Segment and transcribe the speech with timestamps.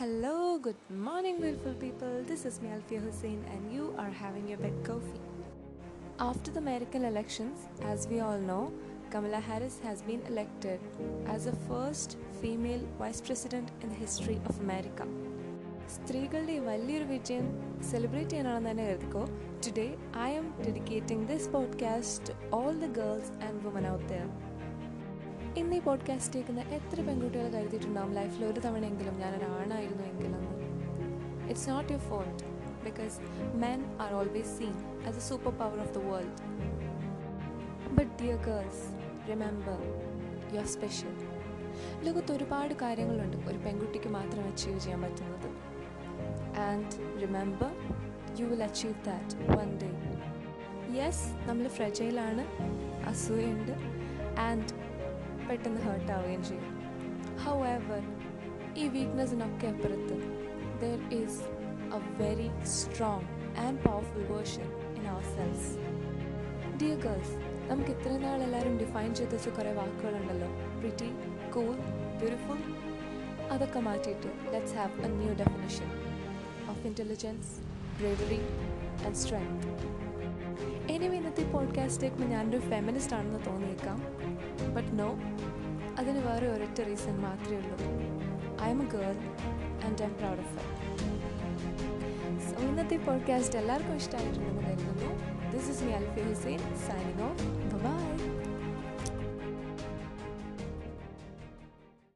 [0.00, 2.22] Hello, good morning, beautiful people.
[2.24, 5.20] This is me, Alfia Hussein, and you are having your bed coffee.
[6.18, 8.72] After the American elections, as we all know,
[9.10, 10.80] Kamala Harris has been elected
[11.26, 15.06] as the first female vice president in the history of America.
[15.94, 17.44] സ്ത്രീകളുടെ ഈ വലിയൊരു വിജയം
[17.90, 19.22] celebrate ചെയ്യാനാണെന്ന് തന്നെ കരുതിക്കോ
[19.66, 19.84] today
[20.38, 24.26] I'm dedicating this podcast all the girls and women out there
[25.57, 30.51] ഇന്ന് ഈ podcast കേൾക്കുന്ന എത്ര പെൺകുട്ടികൾ കരുതിയിട്ടുണ്ടാവും ലൈഫിൽ ഒരു തവണയെങ്കിലും ഞാനൊരാണായിരുന്നു എങ്കിലെന്ന്?
[31.49, 32.43] It's not your fault
[32.83, 33.19] because
[33.55, 34.75] men are always seen
[35.07, 36.37] as a super power of the world
[37.95, 38.83] but dear girls
[39.29, 39.79] remember
[40.53, 41.13] you are special
[42.03, 45.49] ലോകത്ത് ഒരുപാട് കാര്യങ്ങളുണ്ട് ഒരു പെൺകുട്ടിക്ക് മാത്രം അച്ചീവ് ചെയ്യാൻ പറ്റുന്നത്.
[46.59, 47.71] And remember
[48.39, 49.91] you will achieve that one day
[51.01, 52.45] yes നമ്മൾ ഫ്രജൈലാണ്
[53.07, 53.71] അസൂയുണ്ട്
[54.39, 54.80] ആൻഡ്
[55.51, 56.67] പെട്ടെന്ന് ഹേർട്ട് ആവുകയും ചെയ്യും.
[57.43, 58.03] ഹൗ എവർ
[58.77, 60.17] ഈ വീക്ക്നെസ്സിനൊക്കെ അപ്പുറത്ത്.
[60.83, 61.41] There is
[61.97, 65.71] a very strong and powerful version in our selves
[66.81, 67.33] dear girls
[67.71, 70.49] നമുക്ക് ഇത്ര നാൾ എല്ലാവരും ഡിഫൈൻ ചെയ്ത് വെച്ച കുറേ വാക്കുകളുണ്ടല്ലോ.
[70.79, 71.09] പ്രിറ്റി
[71.55, 71.73] കൂൾ
[72.19, 72.59] ബ്യൂട്ടിഫുൾ
[73.53, 75.89] അതൊക്കെ മാറ്റിയിട്ട് let's have a new definition
[76.69, 77.51] of intelligence
[77.99, 78.41] bravery
[79.05, 79.67] and strength
[81.31, 84.03] ഇന്നത്തെ പോഡ്കാസ്റ്റ് കേൾക്കുമ്പോൾ ഞാനൊരു ഫെമിനിസ്റ്റ് ആണെന്ന് തോന്നിയേക്കാം.
[84.75, 85.09] ബട്ട് നോ
[85.99, 87.77] അതിന് വേറെ ഒരൊറ്റ റീസൺ മാത്രമേ ഉള്ളൂ.
[88.69, 89.15] I'm a girl
[89.85, 90.55] and I'm proud of
[92.51, 95.51] so ഇന്നത്തെ പോഡ്കാസ്റ്റ് എല്ലാവർക്കും ഇഷ്ടമായിട്ടുണ്ടെന്ന് കരുതുന്നു.
[95.51, 98.17] This is me Alfi Hussain signing off bye